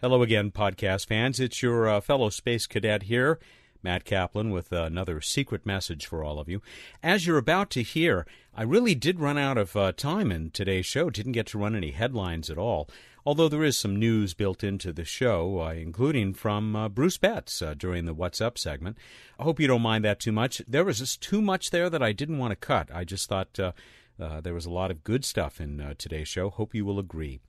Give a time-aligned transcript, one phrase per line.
[0.00, 1.40] Hello again, podcast fans.
[1.40, 3.40] It's your uh, fellow space cadet here,
[3.82, 6.62] Matt Kaplan, with another secret message for all of you.
[7.02, 8.24] As you're about to hear,
[8.54, 11.10] I really did run out of uh, time in today's show.
[11.10, 12.88] Didn't get to run any headlines at all.
[13.26, 17.60] Although there is some news built into the show, uh, including from uh, Bruce Betts
[17.60, 18.96] uh, during the What's Up segment.
[19.36, 20.62] I hope you don't mind that too much.
[20.68, 22.88] There was just too much there that I didn't want to cut.
[22.94, 23.72] I just thought uh,
[24.20, 26.50] uh, there was a lot of good stuff in uh, today's show.
[26.50, 27.40] Hope you will agree.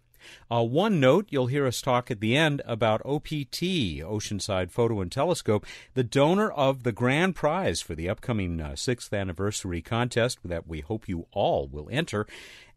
[0.52, 3.62] Uh, one note, you'll hear us talk at the end about OPT,
[4.02, 9.14] Oceanside Photo and Telescope, the donor of the grand prize for the upcoming uh, sixth
[9.14, 12.28] anniversary contest that we hope you all will enter.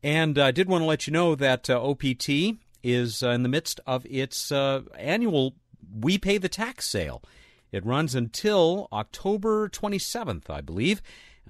[0.02, 3.42] And I uh, did want to let you know that uh, OPT is uh, in
[3.42, 5.54] the midst of its uh, annual
[6.00, 7.22] We Pay the Tax sale.
[7.70, 11.00] It runs until October 27th, I believe.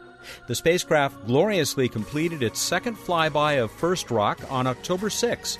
[0.47, 5.57] The spacecraft gloriously completed its second flyby of First Rock on October 6.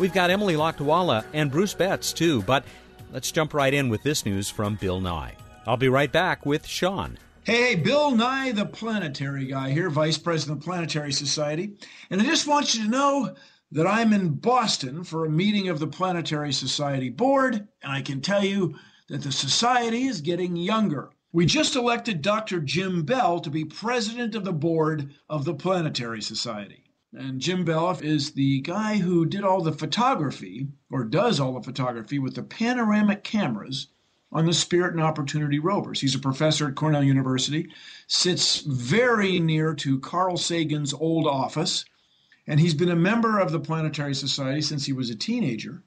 [0.00, 2.64] We've got Emily Lakdawalla and Bruce Betts, too, but
[3.12, 5.36] let's jump right in with this news from Bill Nye.
[5.68, 7.16] I'll be right back with Sean.
[7.44, 11.74] Hey, Bill Nye, the planetary guy here, Vice President of the Planetary Society.
[12.08, 13.34] And I just want you to know
[13.72, 18.20] that I'm in Boston for a meeting of the Planetary Society Board, and I can
[18.20, 18.76] tell you
[19.08, 21.10] that the Society is getting younger.
[21.32, 22.60] We just elected Dr.
[22.60, 26.84] Jim Bell to be president of the board of the Planetary Society.
[27.12, 31.62] And Jim Bell is the guy who did all the photography, or does all the
[31.62, 33.88] photography, with the panoramic cameras
[34.32, 36.00] on the Spirit and Opportunity rovers.
[36.00, 37.68] He's a professor at Cornell University,
[38.06, 41.84] sits very near to Carl Sagan's old office,
[42.46, 45.82] and he's been a member of the Planetary Society since he was a teenager,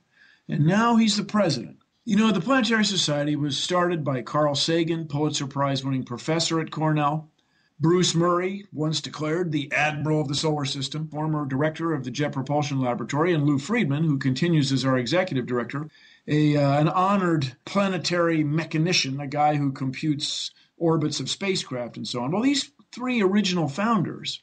[0.47, 1.77] and now he's the president.
[2.05, 6.69] You know, the Planetary Society was started by Carl Sagan, Pulitzer Prize winning professor at
[6.69, 7.31] Cornell.
[7.79, 12.31] Bruce Murray, once declared the Admiral of the Solar System, former director of the Jet
[12.31, 15.89] Propulsion Laboratory, and Lou Friedman, who continues as our executive director,
[16.27, 22.21] a uh, an honored planetary mechanician, a guy who computes orbits of spacecraft and so
[22.21, 22.31] on.
[22.31, 24.41] Well, these three original founders,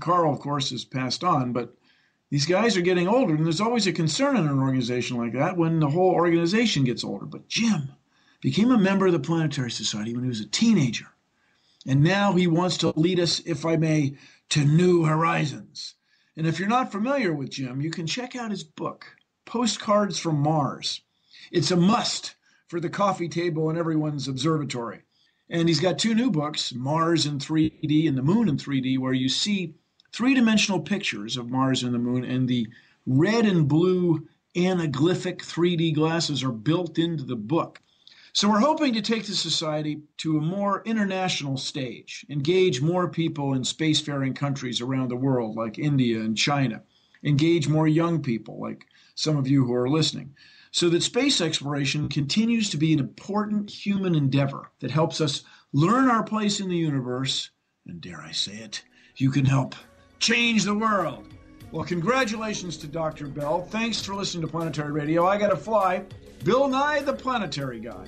[0.00, 1.74] Carl, of course, has passed on, but
[2.30, 5.56] these guys are getting older, and there's always a concern in an organization like that
[5.56, 7.26] when the whole organization gets older.
[7.26, 7.92] But Jim
[8.40, 11.08] became a member of the Planetary Society when he was a teenager,
[11.86, 14.16] and now he wants to lead us, if I may,
[14.50, 15.94] to new horizons.
[16.36, 20.36] And if you're not familiar with Jim, you can check out his book, Postcards from
[20.36, 21.02] Mars.
[21.50, 22.34] It's a must
[22.66, 25.00] for the coffee table in everyone's observatory.
[25.48, 29.14] And he's got two new books, Mars in 3D and the Moon in 3D, where
[29.14, 29.74] you see
[30.12, 32.68] three dimensional pictures of Mars and the Moon, and the
[33.06, 37.80] red and blue anaglyphic 3D glasses are built into the book.
[38.34, 43.54] So we're hoping to take the society to a more international stage, engage more people
[43.54, 46.82] in spacefaring countries around the world, like India and China,
[47.24, 50.34] engage more young people, like some of you who are listening
[50.70, 56.08] so that space exploration continues to be an important human endeavor that helps us learn
[56.08, 57.50] our place in the universe,
[57.86, 58.82] and dare I say it,
[59.16, 59.74] you can help
[60.18, 61.26] change the world.
[61.70, 63.26] Well, congratulations to Dr.
[63.26, 63.62] Bell.
[63.62, 65.26] Thanks for listening to Planetary Radio.
[65.26, 66.04] I got to fly.
[66.44, 68.06] Bill Nye, the planetary guy.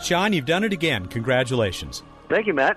[0.00, 1.06] Sean, you've done it again.
[1.06, 2.02] Congratulations.
[2.28, 2.76] Thank you, Matt.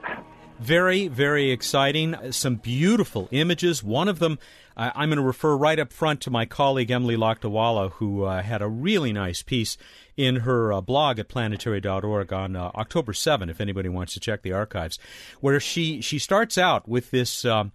[0.60, 2.16] Very, very exciting.
[2.32, 3.82] Some beautiful images.
[3.82, 4.40] One of them,
[4.76, 8.42] uh, I'm going to refer right up front to my colleague Emily Lakdawalla, who uh,
[8.42, 9.78] had a really nice piece
[10.18, 14.42] in her uh, blog at planetary.org on uh, October 7, if anybody wants to check
[14.42, 15.00] the archives,
[15.40, 17.72] where she, she starts out with this um,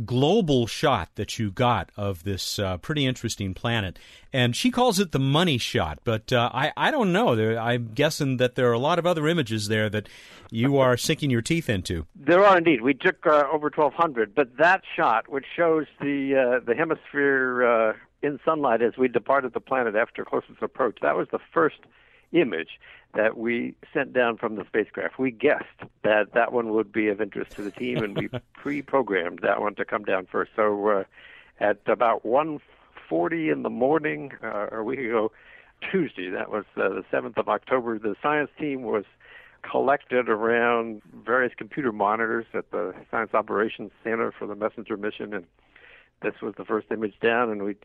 [0.00, 3.98] global shot that you got of this uh, pretty interesting planet.
[4.32, 7.34] And she calls it the money shot, but uh, I, I don't know.
[7.34, 10.08] There, I'm guessing that there are a lot of other images there that
[10.50, 12.06] you are sinking your teeth into.
[12.14, 12.82] There are indeed.
[12.82, 17.92] We took uh, over 1,200, but that shot, which shows the uh, the hemisphere uh,
[18.22, 21.76] in sunlight as we departed the planet after closest approach, that was the first
[22.32, 22.80] image
[23.14, 25.18] that we sent down from the spacecraft.
[25.18, 25.64] We guessed
[26.02, 29.74] that that one would be of interest to the team, and we pre-programmed that one
[29.76, 30.52] to come down first.
[30.56, 31.04] So, uh,
[31.60, 35.30] at about 1:40 in the morning uh, a week ago,
[35.90, 36.30] Tuesday.
[36.30, 37.98] That was uh, the 7th of October.
[37.98, 39.04] The science team was
[39.62, 45.46] collected around various computer monitors at the Science Operations Center for the Messenger mission, and
[46.22, 47.76] this was the first image down, and we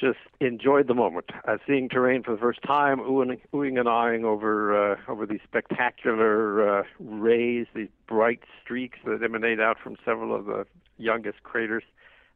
[0.00, 4.24] just enjoyed the moment, uh, seeing terrain for the first time, oohing, oohing and eyeing
[4.24, 10.34] over uh, over these spectacular uh, rays, these bright streaks that emanate out from several
[10.34, 10.66] of the
[10.98, 11.84] youngest craters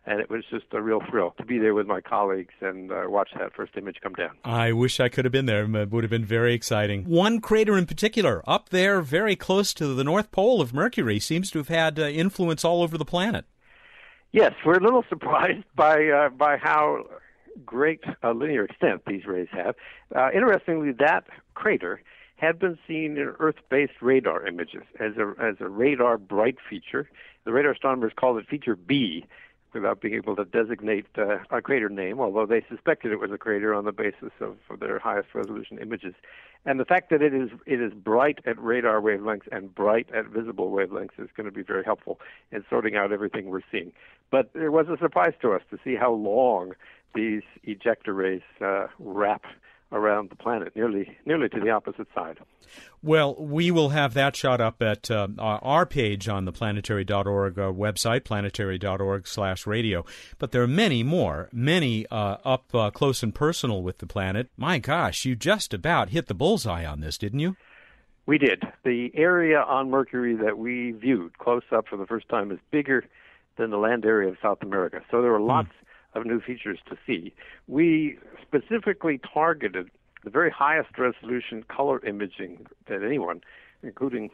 [0.07, 3.03] and it was just a real thrill to be there with my colleagues and uh,
[3.09, 4.31] watch that first image come down.
[4.45, 5.65] I wish I could have been there.
[5.65, 7.05] It would have been very exciting.
[7.05, 11.51] One crater in particular, up there very close to the North Pole of Mercury, seems
[11.51, 13.45] to have had uh, influence all over the planet.
[14.33, 17.05] Yes, we're a little surprised by uh, by how
[17.65, 19.75] great a linear extent these rays have.
[20.15, 21.25] Uh, interestingly, that
[21.55, 22.03] crater
[22.37, 27.09] had been seen in Earth-based radar images as a as a radar bright feature.
[27.45, 29.25] The radar astronomers called it feature B,
[29.77, 33.39] without being able to designate uh, a crater name, although they suspected it was a
[33.39, 36.15] crater on the basis of, of their highest resolution images.
[36.65, 40.27] And the fact that it is it is bright at radar wavelengths and bright at
[40.27, 42.19] visible wavelengths is going to be very helpful
[42.51, 43.93] in sorting out everything we're seeing.
[44.31, 46.73] But it was a surprise to us to see how long
[47.15, 49.45] these ejecta rays uh, wrap
[49.93, 52.39] around the planet, nearly nearly to the opposite side.
[53.03, 57.73] Well, we will have that shot up at uh, our page on the planetary.org uh,
[57.73, 60.05] website, planetary.org slash radio.
[60.39, 64.51] But there are many more, many uh, up uh, close and personal with the planet.
[64.57, 67.57] My gosh, you just about hit the bullseye on this, didn't you?
[68.27, 68.65] We did.
[68.85, 73.05] The area on Mercury that we viewed close up for the first time is bigger
[73.57, 75.01] than the land area of South America.
[75.11, 75.47] So there were hmm.
[75.47, 75.71] lots
[76.15, 77.35] of new features to see.
[77.67, 79.91] We specifically targeted
[80.25, 83.43] the very highest resolution color imaging that anyone,
[83.83, 84.31] including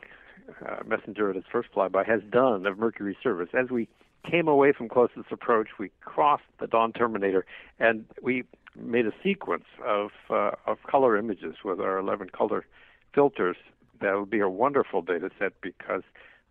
[0.64, 3.48] uh, Messenger at its first flyby, has done of Mercury surface.
[3.52, 3.88] As we
[4.28, 7.44] came away from closest approach, we crossed the dawn terminator,
[7.78, 8.44] and we
[8.74, 12.64] made a sequence of uh, of color images with our 11 color
[13.14, 13.56] filters.
[14.00, 16.02] That will be a wonderful data set because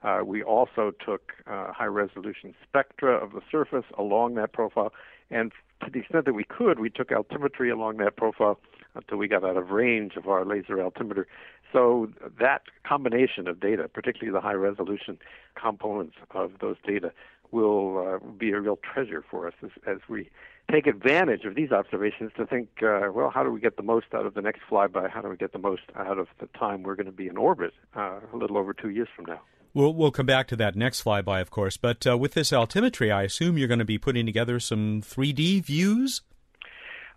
[0.03, 4.92] uh, we also took uh, high resolution spectra of the surface along that profile,
[5.30, 5.51] and
[5.83, 8.59] to the extent that we could, we took altimetry along that profile
[8.95, 11.27] until we got out of range of our laser altimeter.
[11.71, 12.09] So
[12.39, 15.18] that combination of data, particularly the high resolution
[15.56, 17.12] components of those data,
[17.51, 20.30] will uh, be a real treasure for us as, as we
[20.71, 24.07] take advantage of these observations to think, uh, well, how do we get the most
[24.13, 25.09] out of the next flyby?
[25.09, 27.38] How do we get the most out of the time we're going to be in
[27.38, 29.42] orbit uh, a little over two years from now?
[29.73, 31.77] We'll, we'll come back to that next flyby, of course.
[31.77, 35.63] But uh, with this altimetry, I assume you're going to be putting together some 3D
[35.63, 36.21] views?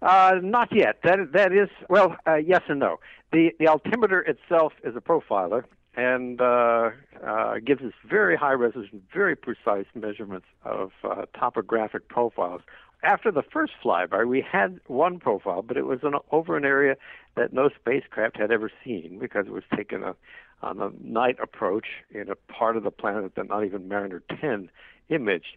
[0.01, 0.99] Uh, not yet.
[1.03, 2.99] That that is well, uh, yes and no.
[3.33, 5.65] The the altimeter itself is a profiler
[5.97, 6.91] and uh,
[7.27, 12.63] uh, gives us very high resolution, very precise measurements of uh, topographic profiles.
[13.03, 16.97] After the first flyby, we had one profile, but it was an, over an area
[17.37, 20.17] that no spacecraft had ever seen because it was taken a,
[20.65, 24.71] on a night approach in a part of the planet that not even Mariner 10
[25.09, 25.57] imaged.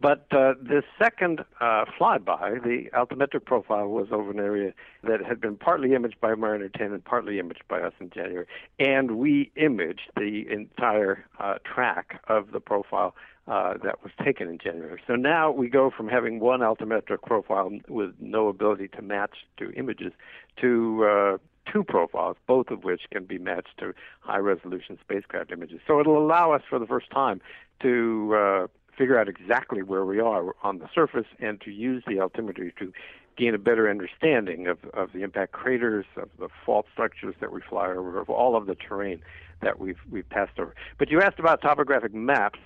[0.00, 4.72] But uh, the second uh, flyby, the altimetric profile was over an area
[5.02, 8.46] that had been partly imaged by Mariner 10 and partly imaged by us in January.
[8.78, 13.14] And we imaged the entire uh, track of the profile
[13.48, 15.00] uh, that was taken in January.
[15.06, 19.72] So now we go from having one altimetric profile with no ability to match to
[19.72, 20.12] images
[20.60, 21.38] to uh,
[21.70, 25.80] two profiles, both of which can be matched to high resolution spacecraft images.
[25.86, 27.40] So it'll allow us for the first time
[27.82, 32.14] to uh, figure out exactly where we are on the surface and to use the
[32.14, 32.92] altimetry to
[33.36, 37.60] gain a better understanding of, of the impact craters, of the fault structures that we
[37.60, 39.22] fly over, of all of the terrain
[39.62, 40.74] that we've we've passed over.
[40.98, 42.58] But you asked about topographic maps.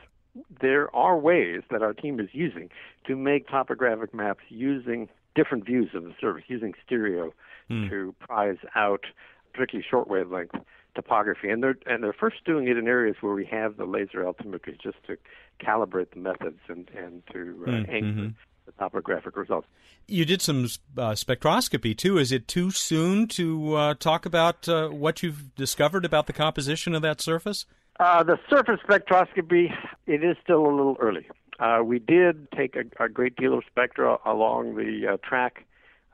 [0.62, 2.70] There are ways that our team is using
[3.06, 7.32] to make topographic maps using different views of the surface, using stereo
[7.70, 7.88] mm.
[7.88, 9.04] to prize out
[9.52, 10.54] particularly short wavelength
[10.94, 11.48] topography.
[11.48, 14.80] And they're and they're first doing it in areas where we have the laser altimetry
[14.80, 15.16] just to
[15.64, 18.28] calibrate the methods and and to uh, mm, anchor mm-hmm.
[18.66, 19.66] the topographic results.
[20.08, 20.64] You did some
[20.98, 22.18] uh, spectroscopy too.
[22.18, 26.94] Is it too soon to uh, talk about uh, what you've discovered about the composition
[26.94, 27.66] of that surface?
[28.00, 29.72] Uh, the surface spectroscopy,
[30.06, 31.26] it is still a little early.
[31.58, 35.64] Uh, we did take a, a, great deal of spectra along the track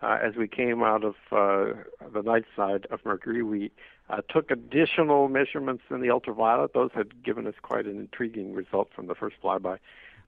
[0.02, 1.75] uh, as we came out of uh,
[2.12, 3.42] the night side of Mercury.
[3.42, 3.71] We
[4.11, 6.73] uh, took additional measurements in the ultraviolet.
[6.75, 9.78] Those had given us quite an intriguing result from the first flyby.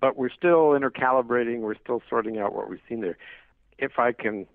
[0.00, 1.60] But we're still intercalibrating.
[1.60, 3.18] We're still sorting out what we've seen there.
[3.78, 4.46] If I can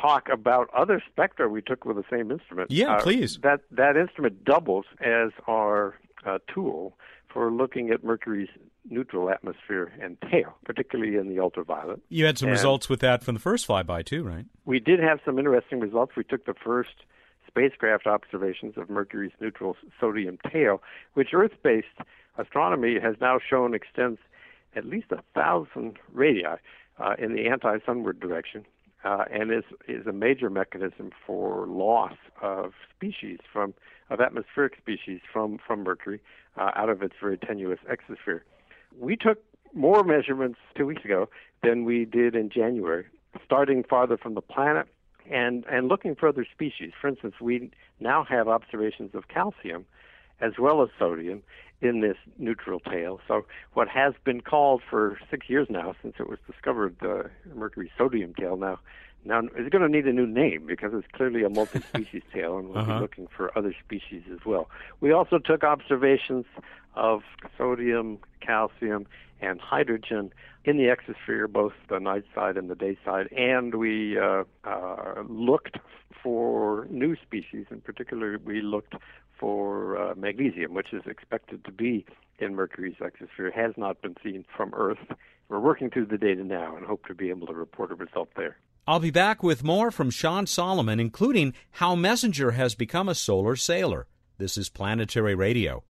[0.00, 2.70] talk about other spectra we took with the same instrument.
[2.70, 3.38] Yeah, uh, please.
[3.42, 6.94] That that instrument doubles as our uh, tool
[7.32, 8.48] for looking at Mercury's
[8.88, 12.00] neutral atmosphere and tail, particularly in the ultraviolet.
[12.08, 14.46] You had some And results with that from the first flyby, too, right?
[14.64, 16.12] We did have some interesting results.
[16.16, 17.04] We took the first
[17.46, 20.82] spacecraft observations of Mercury's neutral sodium tail,
[21.14, 21.86] which Earth based
[22.38, 24.18] astronomy has now shown extends
[24.76, 28.64] at least a thousand radii uh, in the anti sunward direction.
[29.04, 33.72] Uh, and is is a major mechanism for loss of species from
[34.10, 36.20] of atmospheric species from from Mercury
[36.56, 38.40] uh, out of its very tenuous exosphere.
[38.98, 39.38] We took
[39.72, 41.28] more measurements two weeks ago
[41.62, 43.04] than we did in January,
[43.44, 44.88] starting farther from the planet
[45.30, 46.92] and and looking for other species.
[47.00, 49.84] For instance, we now have observations of calcium
[50.40, 51.42] as well as sodium
[51.80, 53.20] in this neutral tail.
[53.28, 57.90] So what has been called for six years now, since it was discovered, the Mercury
[57.96, 58.78] sodium tail now
[59.24, 62.68] now it's going to need a new name because it's clearly a multi-species tail, and
[62.68, 62.94] we'll Uh-huh.
[62.94, 64.70] be looking for other species as well.
[65.00, 66.46] We also took observations
[66.94, 67.22] of
[67.56, 69.06] sodium, calcium,
[69.40, 70.32] and hydrogen
[70.64, 75.22] in the exosphere, both the night side and the day side, and we uh, uh,
[75.28, 75.78] looked
[76.22, 77.66] for new species.
[77.70, 78.94] In particular, we looked
[79.38, 82.04] for uh, magnesium, which is expected to be
[82.38, 84.98] in Mercury's exosphere, has not been seen from Earth.
[85.48, 88.28] We're working through the data now and hope to be able to report a result
[88.36, 88.56] there.
[88.86, 93.54] I'll be back with more from Sean Solomon, including how Messenger has become a solar
[93.54, 94.06] sailor.
[94.38, 95.84] This is Planetary Radio.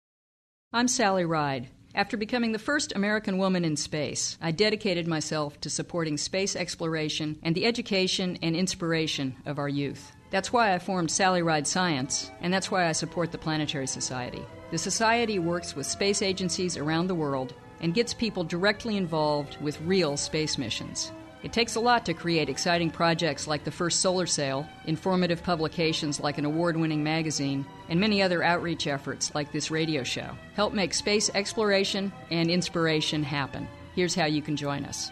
[0.74, 1.68] I'm Sally Ride.
[1.96, 7.40] After becoming the first American woman in space, I dedicated myself to supporting space exploration
[7.42, 10.12] and the education and inspiration of our youth.
[10.30, 14.42] That's why I formed Sally Ride Science, and that's why I support the Planetary Society.
[14.72, 19.80] The Society works with space agencies around the world and gets people directly involved with
[19.82, 21.12] real space missions.
[21.44, 26.20] It takes a lot to create exciting projects like the first solar sail, informative publications
[26.20, 30.36] like an award winning magazine, and many other outreach efforts like this radio show.
[30.56, 33.68] Help make space exploration and inspiration happen.
[33.96, 35.12] Here's how you can join us.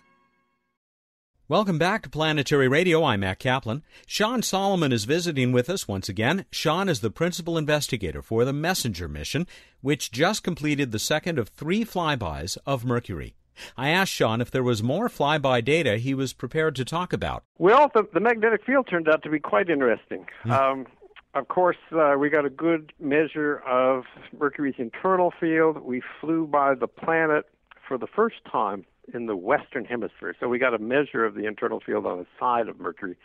[1.51, 3.03] Welcome back to Planetary Radio.
[3.03, 3.83] I'm Matt Kaplan.
[4.07, 6.45] Sean Solomon is visiting with us once again.
[6.49, 9.45] Sean is the principal investigator for the Messenger mission,
[9.81, 13.35] which just completed the second of three flybys of Mercury.
[13.75, 17.43] I asked Sean if there was more flyby data he was prepared to talk about.
[17.57, 20.27] Well, the, the magnetic field turned out to be quite interesting.
[20.49, 20.87] Um,
[21.33, 24.05] of course, uh, we got a good measure of
[24.39, 25.79] Mercury's internal field.
[25.79, 27.45] We flew by the planet
[27.91, 31.45] for the first time in the western hemisphere, so we got a measure of the
[31.45, 33.17] internal field on the side of Mercury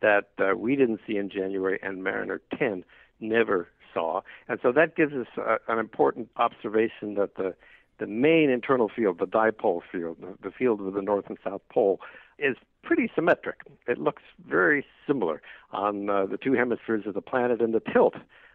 [0.00, 2.84] that uh, we didn't see in January, and Mariner 10
[3.18, 4.20] never saw.
[4.46, 7.56] And so that gives us uh, an important observation that the
[7.98, 12.00] the main internal field, the dipole field, the, field of the north and south pole,
[12.38, 13.60] is pretty symmetric.
[13.86, 18.14] It looks very similar on uh, the two hemispheres of the planet, and the tilt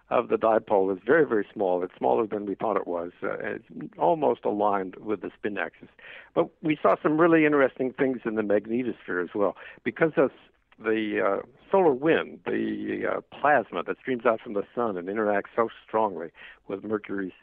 [0.09, 1.83] of the dipole is very, very small.
[1.83, 3.11] It's smaller than we thought it was.
[3.21, 3.65] Uh, it's
[3.97, 5.89] almost aligned with the spin axis.
[6.33, 9.55] But we saw some really interesting things in the magnetosphere as well.
[9.83, 10.31] Because of
[10.79, 15.51] the uh, solar wind, the uh, plasma that streams out from the sun and interacts
[15.55, 16.29] so strongly
[16.67, 17.33] with Mercury's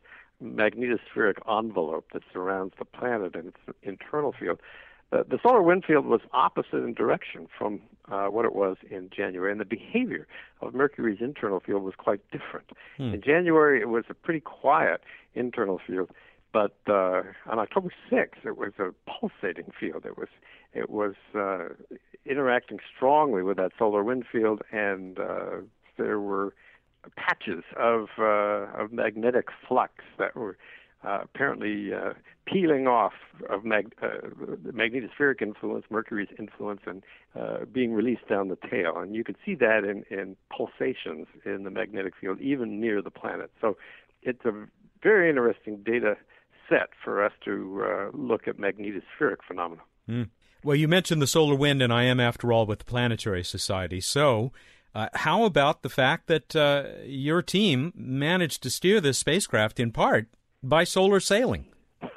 [0.43, 4.61] magnetospheric envelope that surrounds the planet and its internal field.
[5.15, 7.81] The, the solar wind field was opposite in direction from
[8.11, 10.27] uh, what it was in January, and the behavior
[10.61, 12.71] of Mercury's internal field was quite different.
[13.15, 15.03] In January, it was a pretty quiet
[15.37, 16.11] internal field,
[16.53, 20.05] but uh, on October 6th, it was a pulsating field.
[20.05, 20.29] It was
[20.73, 21.69] it was uh,
[22.27, 25.59] interacting strongly with that solar wind field, and uh,
[25.97, 26.55] there were
[27.17, 30.57] patches of uh, of magnetic flux that were
[31.05, 32.15] uh, apparently uh,
[32.47, 33.13] peeling off
[33.51, 34.29] of mag- uh,
[34.65, 37.03] the magnetospheric influence, Mercury's influence, and
[37.39, 38.99] uh, being released down the tail.
[38.99, 43.11] And you could see that in, in pulsations in the magnetic field, even near the
[43.11, 43.51] planet.
[43.61, 43.77] So
[44.23, 44.67] it's a
[45.03, 46.17] very interesting data
[46.69, 49.83] set for us to uh, look at magnetospheric phenomena.
[50.63, 54.01] Well, you mentioned the solar wind, and I am, after all, with the Planetary Society.
[54.01, 54.51] So,
[54.95, 59.93] uh, how about the fact that uh, your team managed to steer this spacecraft in
[59.93, 60.29] part
[60.69, 61.67] by solar sailing?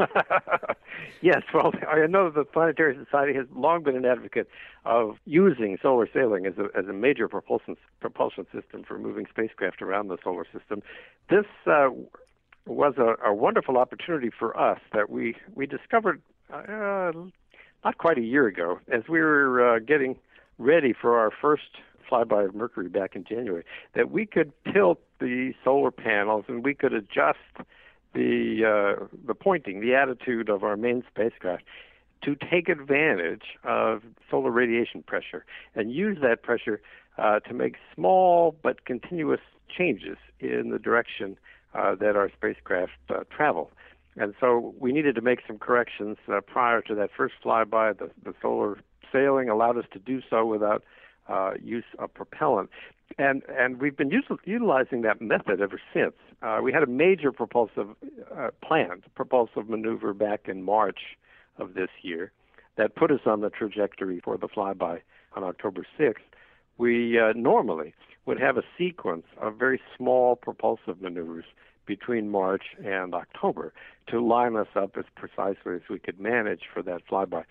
[1.21, 4.49] yes, well, I know the Planetary Society has long been an advocate
[4.85, 9.81] of using solar sailing as a, as a major propulsion propulsion system for moving spacecraft
[9.81, 10.81] around the solar system.
[11.29, 11.89] This uh,
[12.65, 17.11] was a, a wonderful opportunity for us that we we discovered uh,
[17.83, 20.17] not quite a year ago, as we were uh, getting
[20.57, 21.77] ready for our first
[22.09, 23.63] flyby of Mercury back in January,
[23.93, 27.37] that we could tilt the solar panels and we could adjust
[28.13, 31.63] the uh, the pointing, the attitude of our main spacecraft
[32.23, 35.45] to take advantage of solar radiation pressure
[35.75, 36.81] and use that pressure
[37.17, 41.37] uh, to make small but continuous changes in the direction
[41.73, 43.71] uh, that our spacecraft uh, travel.
[44.15, 47.97] And so we needed to make some corrections uh, prior to that first flyby.
[47.97, 48.79] The, the solar
[49.11, 50.83] sailing allowed us to do so without
[51.29, 52.69] uh, use of propellant.
[53.17, 56.13] And, and we've been util- utilizing that method ever since.
[56.41, 57.89] Uh, we had a major propulsive
[58.35, 61.17] uh, planned propulsive maneuver back in March
[61.57, 62.31] of this year
[62.77, 64.99] that put us on the trajectory for the flyby
[65.35, 66.15] on October 6th.
[66.77, 67.93] We uh, normally
[68.25, 71.45] would have a sequence of very small propulsive maneuvers
[71.87, 73.73] between March and October
[74.09, 77.43] to line us up as precisely as we could manage for that flyby.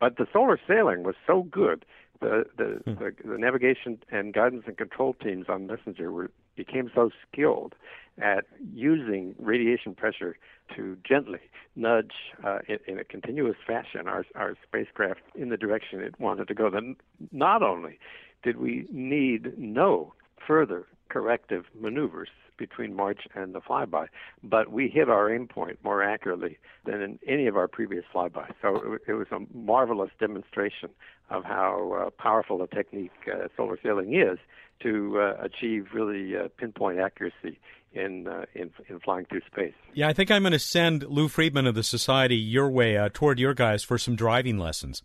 [0.00, 1.84] But the solar sailing was so good,
[2.20, 2.94] the the, hmm.
[2.94, 7.74] the, the navigation and guidance and control teams on Messenger were became so skilled
[8.20, 10.36] at using radiation pressure
[10.74, 11.40] to gently
[11.74, 12.12] nudge
[12.44, 16.54] uh, in, in, a continuous fashion our, our spacecraft in the direction it wanted to
[16.54, 16.70] go.
[16.70, 16.94] Then
[17.32, 17.98] not only
[18.44, 20.14] did we need no
[20.46, 24.06] further corrective maneuvers between March and the flyby,
[24.42, 28.52] but we hit our aim point more accurately than in any of our previous flybys.
[28.62, 30.90] So it was a marvelous demonstration
[31.30, 34.38] of how uh, powerful a technique uh, solar sailing is
[34.82, 37.58] to uh, achieve really uh, pinpoint accuracy
[37.92, 39.74] in, uh, in, in flying through space.
[39.94, 43.08] Yeah, I think I'm going to send Lou Friedman of the Society your way uh,
[43.12, 45.02] toward your guys for some driving lessons.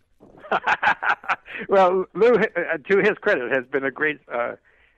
[1.68, 4.56] well, Lou, to his credit, has been a great uh,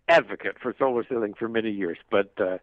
[0.09, 2.59] advocate for solar sailing for many years, but uh,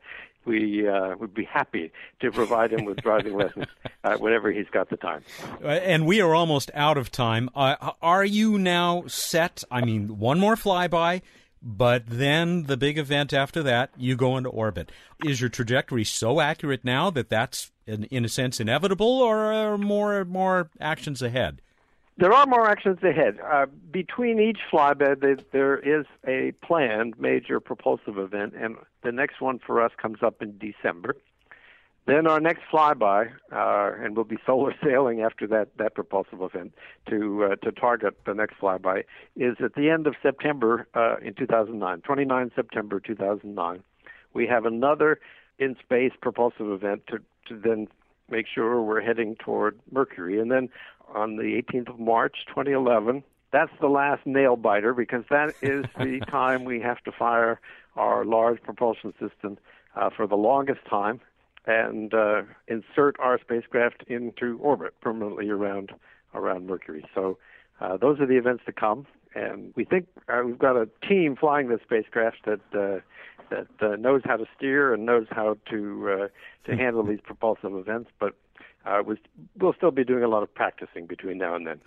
[0.46, 1.92] we uh, would be happy
[2.22, 3.68] to provide him with driving lessons
[4.04, 5.24] uh, whenever he's got the time.
[5.64, 7.50] Uh, and we are almost out of time.
[7.56, 9.64] Uh, are you now set?
[9.70, 11.22] I mean, one more flyby,
[11.62, 14.92] but then the big event after that, you go into orbit.
[15.26, 20.24] Is your trajectory so accurate now that that's, in, in a sense, inevitable, or more
[20.26, 21.62] more actions ahead?
[22.20, 23.38] There are more actions ahead.
[23.40, 29.58] Uh, between each flyby, there is a planned major propulsive event, and the next one
[29.58, 31.16] for us comes up in December.
[32.08, 36.74] Then our next flyby, uh, and we'll be solar sailing after that, that propulsive event
[37.10, 39.06] to uh, to target the next flyby,
[39.38, 43.82] is at the end of September uh, in 2009, 29 September 2009.
[44.34, 45.22] We have another
[45.58, 47.88] in space propulsive event to, to then
[48.32, 50.40] make sure we're heading toward Mercury.
[50.40, 50.70] And then
[51.14, 56.20] on the 18th of March 2011, that's the last nail biter because that is the
[56.30, 57.60] time we have to fire
[57.96, 59.58] our large propulsion system
[59.96, 61.20] uh, for the longest time
[61.66, 65.92] and uh, insert our spacecraft into orbit permanently around
[66.34, 67.04] around Mercury.
[67.14, 67.38] So
[67.82, 71.36] uh, those are the events to come, and we think uh, we've got a team
[71.36, 73.00] flying this spacecraft that uh,
[73.50, 76.28] that uh, knows how to steer and knows how to uh,
[76.70, 78.10] to handle these propulsive events.
[78.20, 78.36] But
[78.90, 79.04] uh,
[79.60, 81.80] we'll still be doing a lot of practicing between now and then.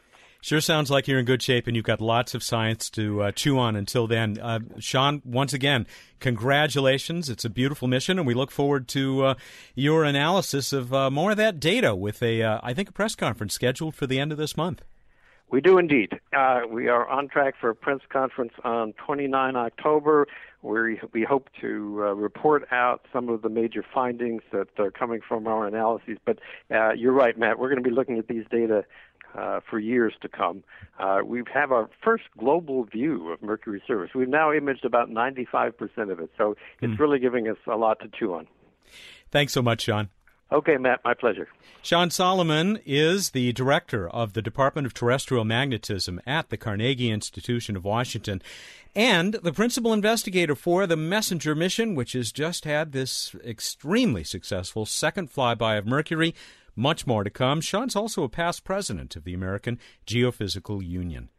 [0.42, 3.30] Sure sounds like you're in good shape and you've got lots of science to uh,
[3.30, 4.40] chew on until then.
[4.40, 5.86] Uh, Sean, once again,
[6.18, 7.30] congratulations.
[7.30, 9.34] It's a beautiful mission, and we look forward to uh,
[9.76, 13.14] your analysis of uh, more of that data with a, uh, I think, a press
[13.14, 14.82] conference scheduled for the end of this month.
[15.48, 16.18] We do indeed.
[16.36, 20.26] Uh, we are on track for a press conference on 29 October.
[20.62, 25.20] We we hope to uh, report out some of the major findings that are coming
[25.26, 26.18] from our analyses.
[26.24, 26.38] But
[26.70, 27.58] uh, you're right, Matt.
[27.58, 28.84] We're going to be looking at these data
[29.34, 30.62] uh, for years to come.
[30.98, 34.14] Uh, we have our first global view of Mercury surface.
[34.14, 35.72] We've now imaged about 95%
[36.10, 36.98] of it, so it's mm.
[36.98, 38.46] really giving us a lot to chew on.
[39.30, 40.10] Thanks so much, Sean.
[40.52, 41.48] Okay, Matt, my pleasure.
[41.80, 47.74] Sean Solomon is the director of the Department of Terrestrial Magnetism at the Carnegie Institution
[47.74, 48.42] of Washington
[48.94, 54.84] and the principal investigator for the Messenger mission, which has just had this extremely successful
[54.84, 56.34] second flyby of Mercury.
[56.76, 57.62] Much more to come.
[57.62, 61.30] Sean's also a past president of the American Geophysical Union.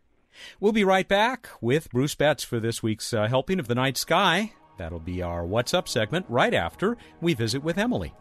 [0.60, 3.98] We'll be right back with Bruce Betts for this week's uh, Helping of the Night
[3.98, 4.54] Sky.
[4.78, 8.14] That'll be our What's Up segment right after we visit with Emily.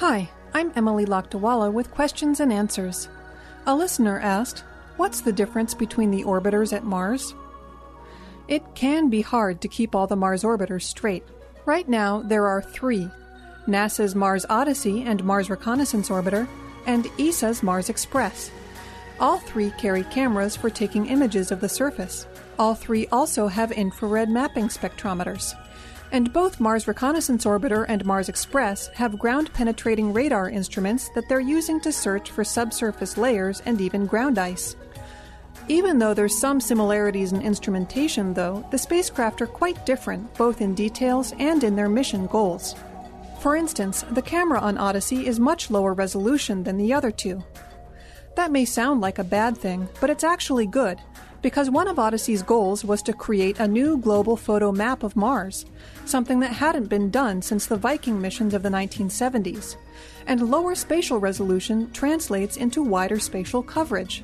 [0.00, 3.10] Hi, I'm Emily Lakdawalla with questions and answers.
[3.66, 4.60] A listener asked,
[4.96, 7.34] What's the difference between the orbiters at Mars?
[8.48, 11.22] It can be hard to keep all the Mars orbiters straight.
[11.66, 13.10] Right now, there are three
[13.66, 16.48] NASA's Mars Odyssey and Mars Reconnaissance Orbiter,
[16.86, 18.50] and ESA's Mars Express.
[19.20, 22.26] All three carry cameras for taking images of the surface.
[22.58, 25.54] All three also have infrared mapping spectrometers.
[26.12, 31.38] And both Mars Reconnaissance Orbiter and Mars Express have ground penetrating radar instruments that they're
[31.40, 34.74] using to search for subsurface layers and even ground ice.
[35.68, 40.74] Even though there's some similarities in instrumentation, though, the spacecraft are quite different both in
[40.74, 42.74] details and in their mission goals.
[43.38, 47.44] For instance, the camera on Odyssey is much lower resolution than the other two.
[48.34, 50.98] That may sound like a bad thing, but it's actually good,
[51.42, 55.64] because one of Odyssey's goals was to create a new global photo map of Mars,
[56.04, 59.76] something that hadn't been done since the Viking missions of the 1970s.
[60.26, 64.22] And lower spatial resolution translates into wider spatial coverage.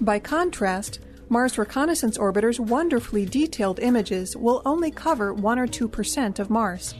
[0.00, 6.50] By contrast, Mars Reconnaissance Orbiter's wonderfully detailed images will only cover 1 or 2% of
[6.50, 6.94] Mars.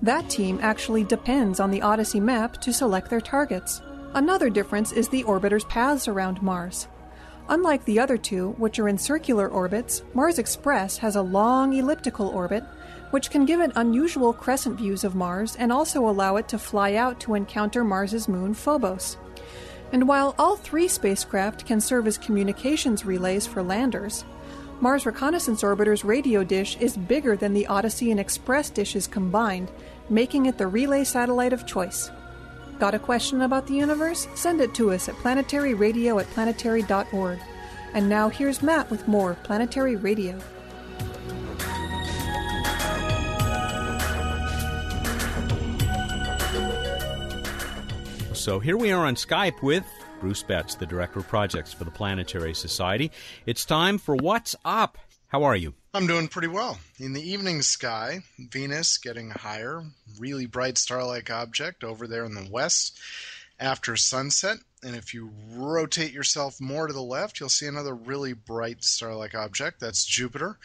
[0.00, 3.82] That team actually depends on the Odyssey map to select their targets.
[4.14, 6.88] Another difference is the orbiter's paths around Mars.
[7.48, 12.28] Unlike the other two, which are in circular orbits, Mars Express has a long elliptical
[12.28, 12.64] orbit,
[13.10, 16.94] which can give it unusual crescent views of Mars and also allow it to fly
[16.94, 19.18] out to encounter Mars's moon Phobos.
[19.92, 24.24] And while all three spacecraft can serve as communications relays for landers,
[24.80, 29.70] Mars Reconnaissance Orbiter's radio dish is bigger than the Odyssey and Express dishes combined,
[30.08, 32.10] making it the relay satellite of choice.
[32.78, 34.26] Got a question about the universe?
[34.34, 37.38] Send it to us at planetaryradio at planetary.org.
[37.94, 40.38] And now here's Matt with more Planetary Radio.
[48.32, 49.86] So here we are on Skype with
[50.20, 53.10] Bruce Betts, the Director of Projects for the Planetary Society.
[53.46, 54.98] It's time for What's Up.
[55.34, 55.74] How are you?
[55.92, 56.78] I'm doing pretty well.
[57.00, 59.82] In the evening sky, Venus getting higher,
[60.16, 63.00] really bright star like object over there in the west
[63.58, 64.58] after sunset.
[64.84, 69.16] And if you rotate yourself more to the left, you'll see another really bright star
[69.16, 69.80] like object.
[69.80, 70.56] That's Jupiter.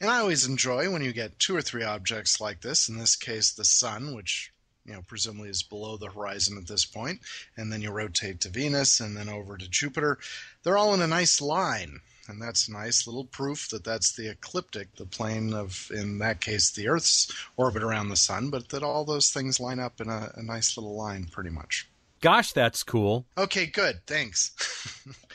[0.00, 3.14] And I always enjoy when you get two or three objects like this, in this
[3.14, 4.54] case, the Sun, which
[4.86, 7.20] you know, presumably is below the horizon at this point,
[7.58, 10.18] and then you rotate to Venus and then over to Jupiter.
[10.62, 14.94] They're all in a nice line and that's nice little proof that that's the ecliptic,
[14.96, 19.04] the plane of, in that case, the Earth's orbit around the sun, but that all
[19.04, 21.88] those things line up in a, a nice little line pretty much.
[22.20, 23.26] Gosh, that's cool.
[23.36, 24.00] Okay, good.
[24.06, 24.52] Thanks.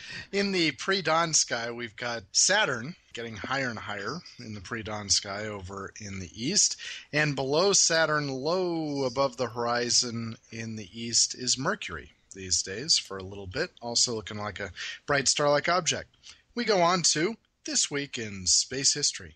[0.32, 4.84] in the pre dawn sky, we've got Saturn getting higher and higher in the pre
[4.84, 6.78] dawn sky over in the east.
[7.12, 13.17] And below Saturn, low above the horizon in the east, is Mercury these days for
[13.17, 14.71] a little bit, also looking like a
[15.06, 16.15] bright star like object
[16.58, 17.36] we go on to
[17.67, 19.36] This Week in Space History.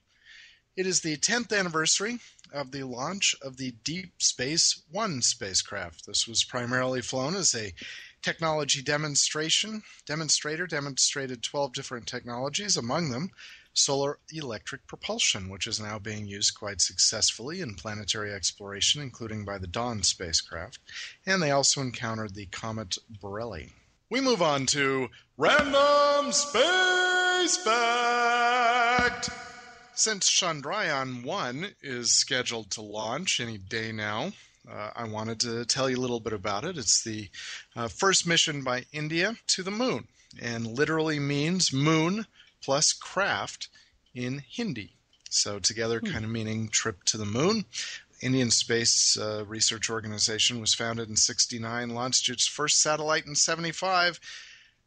[0.76, 2.18] It is the 10th anniversary
[2.52, 6.08] of the launch of the Deep Space One spacecraft.
[6.08, 7.76] This was primarily flown as a
[8.24, 9.84] technology demonstration.
[10.08, 13.30] Demonstrator demonstrated 12 different technologies, among them
[13.72, 19.60] solar electric propulsion, which is now being used quite successfully in planetary exploration, including by
[19.60, 20.80] the Dawn spacecraft.
[21.28, 23.74] And they also encountered the comet Borrelly.
[24.10, 27.11] We move on to Random Space
[27.42, 29.32] Fact.
[29.96, 34.34] Since Chandrayaan 1 is scheduled to launch any day now,
[34.72, 36.78] uh, I wanted to tell you a little bit about it.
[36.78, 37.30] It's the
[37.76, 40.08] uh, first mission by India to the moon,
[40.40, 42.28] and literally means moon
[42.62, 43.70] plus craft
[44.14, 44.94] in Hindi.
[45.32, 46.12] So, together, hmm.
[46.12, 47.66] kind of meaning trip to the moon.
[48.22, 54.20] Indian Space uh, Research Organization was founded in 69, launched its first satellite in 75,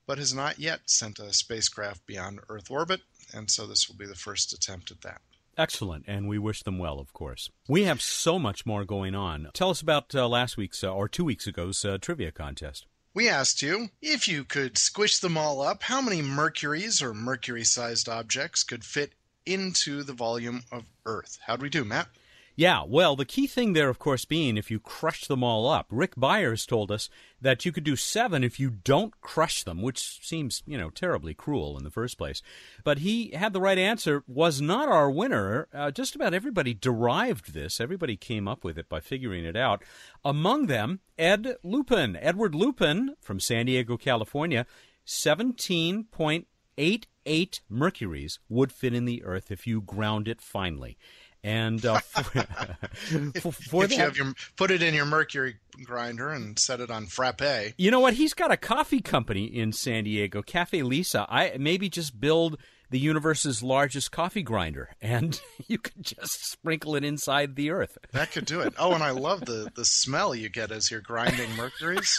[0.06, 3.00] but has not yet sent a spacecraft beyond Earth orbit,
[3.32, 5.20] and so this will be the first attempt at that.
[5.56, 7.50] Excellent, and we wish them well, of course.
[7.68, 9.48] We have so much more going on.
[9.54, 12.86] Tell us about uh, last week's, uh, or two weeks ago's, uh, trivia contest.
[13.14, 17.62] We asked you if you could squish them all up, how many Mercuries or Mercury
[17.62, 19.12] sized objects could fit
[19.46, 21.38] into the volume of Earth?
[21.46, 22.08] How'd we do, Matt?
[22.56, 25.86] Yeah, well, the key thing there, of course, being if you crush them all up.
[25.90, 30.24] Rick Byers told us that you could do seven if you don't crush them, which
[30.24, 32.42] seems, you know, terribly cruel in the first place.
[32.84, 35.66] But he had the right answer, was not our winner.
[35.74, 37.80] Uh, just about everybody derived this.
[37.80, 39.82] Everybody came up with it by figuring it out.
[40.24, 44.64] Among them, Ed Lupin, Edward Lupin from San Diego, California,
[45.04, 50.96] 17.88 mercuries would fit in the Earth if you ground it finely.
[51.44, 51.98] And uh,
[53.40, 56.90] for, for, that, you have your, put it in your mercury grinder and set it
[56.90, 57.74] on frappe.
[57.76, 58.14] You know what?
[58.14, 61.26] He's got a coffee company in San Diego, Cafe Lisa.
[61.28, 62.58] I maybe just build
[62.90, 67.98] the universe's largest coffee grinder, and you could just sprinkle it inside the earth.
[68.12, 68.72] That could do it.
[68.78, 72.18] Oh, and I love the the smell you get as you're grinding mercuries.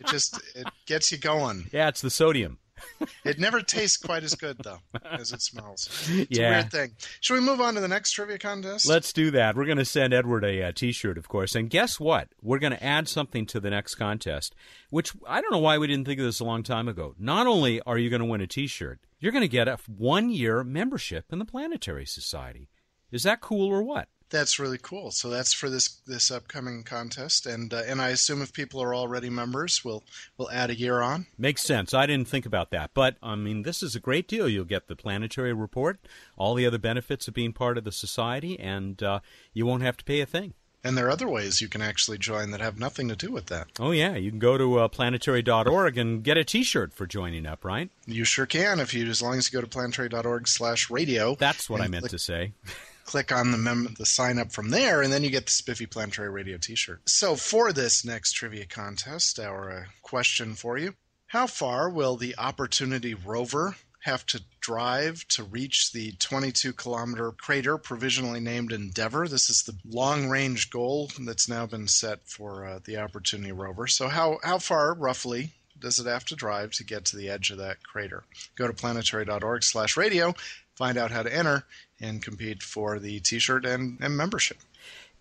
[0.00, 1.68] it just it gets you going.
[1.72, 2.58] Yeah, it's the sodium.
[3.24, 5.88] it never tastes quite as good though as it smells.
[6.08, 6.46] It's Yeah.
[6.48, 6.92] a weird thing.
[7.20, 8.86] Should we move on to the next trivia contest?
[8.86, 9.56] Let's do that.
[9.56, 11.54] We're going to send Edward a, uh T-shirt, of course.
[11.54, 12.28] And guess what?
[12.42, 14.54] We're going to add something to the next contest,
[14.90, 17.14] which I don't know why we didn't think of this a long time ago.
[17.18, 20.64] Not only are you going to win a T-shirt, you're going to get a one-year
[20.64, 22.68] membership in the Planetary Society.
[23.10, 24.08] Is that cool or what?
[24.30, 25.10] That's really cool.
[25.10, 28.94] So that's for this this upcoming contest, and uh, and I assume if people are
[28.94, 30.02] already members, we'll
[30.36, 31.26] we'll add a year on.
[31.38, 31.94] Makes sense.
[31.94, 32.90] I didn't think about that.
[32.94, 34.48] But, I mean, this is a great deal.
[34.48, 35.98] You'll get the planetary report,
[36.36, 39.20] all the other benefits of being part of the society, and uh,
[39.52, 40.54] you won't have to pay a thing.
[40.86, 43.46] And there are other ways you can actually join that have nothing to do with
[43.46, 43.68] that.
[43.80, 44.16] Oh, yeah.
[44.16, 47.88] You can go to uh, planetary.org and get a t shirt for joining up, right?
[48.06, 51.36] You sure can if you as long as you go to planetary.org/radio.
[51.36, 52.52] That's what I meant click, to say.
[53.04, 55.86] click on the mem- the sign up from there, and then you get the Spiffy
[55.86, 57.08] Planetary Radio T-shirt.
[57.08, 60.94] So for this next trivia contest, our uh, question for you:
[61.28, 67.78] How far will the Opportunity rover have to drive to reach the 22 kilometer crater
[67.78, 69.26] provisionally named Endeavour?
[69.26, 73.86] This is the long range goal that's now been set for uh, the Opportunity rover.
[73.86, 75.52] So how how far roughly?
[75.78, 78.24] Does it have to drive to get to the edge of that crater?
[78.56, 80.34] Go to planetary.org/radio,
[80.76, 81.64] find out how to enter,
[82.00, 84.58] and compete for the T-shirt and, and membership.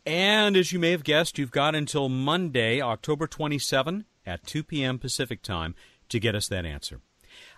[0.05, 4.99] And as you may have guessed, you've got until Monday, October 27 at 2 p.m.
[4.99, 5.75] Pacific time
[6.09, 6.99] to get us that answer.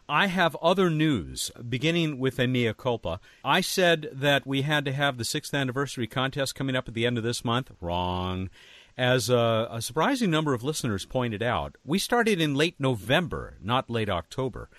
[0.07, 3.19] I have other news, beginning with a mea culpa.
[3.43, 7.07] I said that we had to have the sixth anniversary contest coming up at the
[7.07, 7.71] end of this month.
[7.81, 8.49] Wrong.
[8.97, 13.89] As a, a surprising number of listeners pointed out, we started in late November, not
[13.89, 14.69] late October.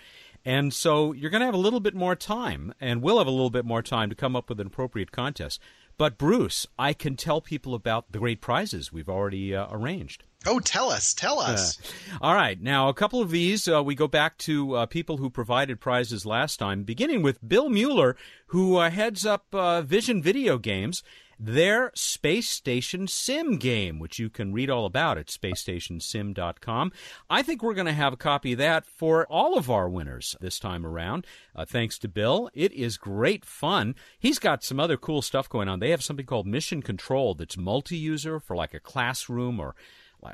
[0.47, 3.33] And so you're going to have a little bit more time, and we'll have a
[3.33, 5.61] little bit more time to come up with an appropriate contest.
[5.99, 10.23] But, Bruce, I can tell people about the great prizes we've already uh, arranged.
[10.47, 11.79] Oh, tell us, tell us.
[12.21, 12.63] All right.
[12.63, 16.25] Now, a couple of these, uh, we go back to uh, people who provided prizes
[16.25, 18.15] last time, beginning with Bill Mueller,
[18.49, 21.03] who uh, heads up uh, Vision Video Games,
[21.39, 26.93] their Space Station Sim game, which you can read all about at spacestationsim.com.
[27.29, 30.37] I think we're going to have a copy of that for all of our winners
[30.41, 32.51] this time around, uh, thanks to Bill.
[32.55, 33.95] It is great fun.
[34.19, 35.81] He's got some other cool stuff going on.
[35.81, 39.75] They have something called Mission Control that's multi user for like a classroom or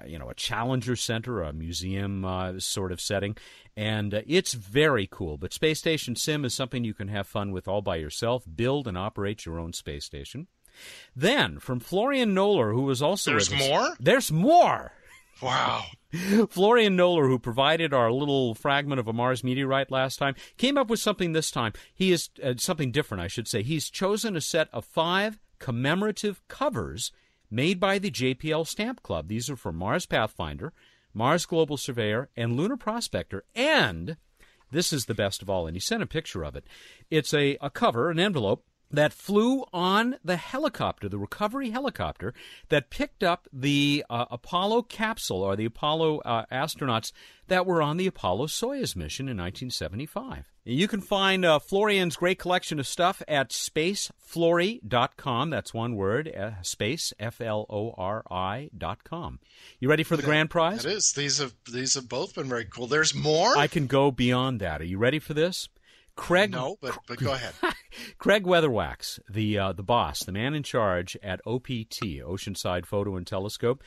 [0.06, 3.36] you know, a challenger center, a museum uh, sort of setting,
[3.76, 5.36] and uh, it's very cool.
[5.36, 8.44] But Space Station Sim is something you can have fun with all by yourself.
[8.54, 10.46] Build and operate your own space station.
[11.14, 13.96] Then, from Florian Noller, who was also There's us- more?
[14.00, 14.92] There's more.
[15.42, 15.84] Wow.
[16.50, 20.88] Florian Noller, who provided our little fragment of a Mars meteorite last time, came up
[20.88, 21.72] with something this time.
[21.92, 23.62] He is uh, something different, I should say.
[23.62, 27.12] He's chosen a set of five commemorative covers
[27.50, 29.28] made by the JPL Stamp Club.
[29.28, 30.72] These are for Mars Pathfinder,
[31.12, 33.44] Mars Global Surveyor, and Lunar Prospector.
[33.54, 34.16] And
[34.70, 36.64] this is the best of all, and he sent a picture of it.
[37.10, 42.32] It's a, a cover, an envelope that flew on the helicopter, the recovery helicopter
[42.68, 47.10] that picked up the uh, Apollo capsule or the Apollo uh, astronauts
[47.48, 50.52] that were on the Apollo Soyuz mission in 1975.
[50.64, 55.50] You can find uh, Florian's great collection of stuff at spaceflori.com.
[55.50, 59.40] That's one word, uh, space, F L O R I dot com.
[59.80, 60.84] You ready for the grand prize?
[60.84, 61.14] It is.
[61.16, 62.86] These have these have both been very cool.
[62.86, 63.58] There's more?
[63.58, 64.80] I can go beyond that.
[64.80, 65.68] Are you ready for this?
[66.16, 67.54] Craig no, but but go ahead.
[68.18, 73.26] Craig Weatherwax, the uh, the boss, the man in charge at OPT, Oceanside Photo and
[73.26, 73.82] Telescope,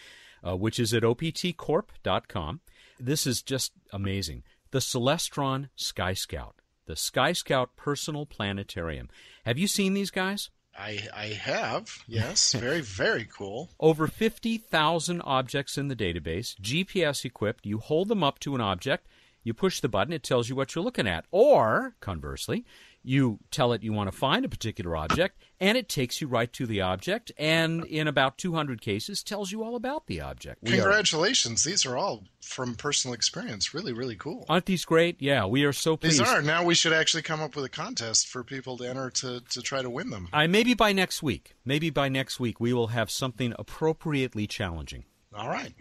[0.46, 2.62] uh, which is at optcorp.com.
[3.00, 4.44] This is just amazing.
[4.72, 9.10] The Celestron Sky Scout, the Sky Scout Personal Planetarium.
[9.46, 10.50] Have you seen these guys?
[10.78, 11.90] I I have.
[12.08, 13.70] Yes, very very cool.
[13.80, 17.66] Over 50,000 objects in the database, GPS equipped.
[17.66, 19.08] You hold them up to an object,
[19.46, 21.24] you push the button, it tells you what you're looking at.
[21.32, 22.66] Or, conversely,
[23.08, 26.52] you tell it you want to find a particular object, and it takes you right
[26.54, 30.64] to the object, and in about 200 cases, tells you all about the object.
[30.64, 31.64] We are- Congratulations.
[31.64, 33.74] These are all from personal experience.
[33.76, 34.44] Really really cool.
[34.50, 35.22] aren't these great?
[35.22, 36.20] Yeah, we are so pleased.
[36.20, 36.42] These are.
[36.42, 39.62] Now we should actually come up with a contest for people to enter to, to
[39.62, 40.28] try to win them.
[40.34, 45.06] I maybe by next week, maybe by next week, we will have something appropriately challenging.
[45.36, 45.74] All right.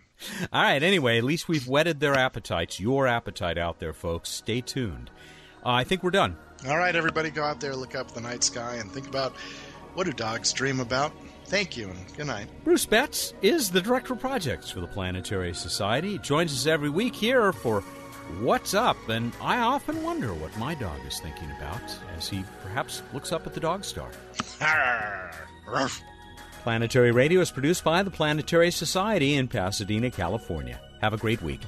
[0.53, 4.31] All right, anyway, at least we've whetted their appetites, your appetite out there, folks.
[4.31, 5.11] Stay tuned.
[5.65, 6.37] Uh, I think we're done.
[6.67, 9.35] All right, everybody, go out there, look up the night sky, and think about
[9.95, 11.13] what do dogs dream about.
[11.47, 12.49] Thank you, and good night.
[12.65, 16.13] Bruce Betts is the Director of Projects for the Planetary Society.
[16.13, 17.83] He joins us every week here for
[18.41, 21.83] What's Up, and I often wonder what my dog is thinking about
[22.17, 24.11] as he perhaps looks up at the dog star.
[26.65, 30.81] Planetary Radio is produced by the Planetary Society in Pasadena, California.
[31.03, 31.61] Have a great week.